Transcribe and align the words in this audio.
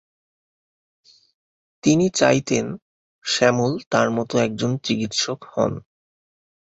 তিনি 1.83 2.05
চাইতেন 2.11 2.65
শ্যামল 3.25 3.71
তার 3.91 4.07
মত 4.11 4.31
একজন 4.45 4.71
চিকিৎসক 4.83 5.39
হন। 5.51 5.73